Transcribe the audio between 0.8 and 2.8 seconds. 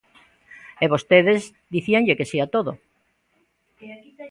E vostedes dicíanlle que si a todo.